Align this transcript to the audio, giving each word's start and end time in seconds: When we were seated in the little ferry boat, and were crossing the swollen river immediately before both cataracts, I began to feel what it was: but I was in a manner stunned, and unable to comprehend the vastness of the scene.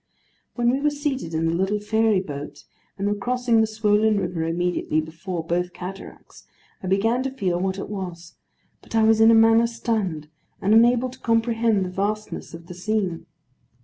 When 0.55 0.71
we 0.71 0.81
were 0.81 0.89
seated 0.89 1.35
in 1.35 1.45
the 1.45 1.53
little 1.53 1.79
ferry 1.79 2.21
boat, 2.21 2.63
and 2.97 3.07
were 3.07 3.13
crossing 3.13 3.61
the 3.61 3.67
swollen 3.67 4.17
river 4.19 4.41
immediately 4.43 4.99
before 4.99 5.43
both 5.45 5.73
cataracts, 5.73 6.47
I 6.81 6.87
began 6.87 7.21
to 7.21 7.29
feel 7.29 7.59
what 7.59 7.77
it 7.77 7.87
was: 7.87 8.33
but 8.81 8.95
I 8.95 9.03
was 9.03 9.21
in 9.21 9.29
a 9.29 9.35
manner 9.35 9.67
stunned, 9.67 10.27
and 10.59 10.73
unable 10.73 11.09
to 11.09 11.19
comprehend 11.19 11.85
the 11.85 11.91
vastness 11.91 12.55
of 12.55 12.65
the 12.65 12.73
scene. 12.73 13.27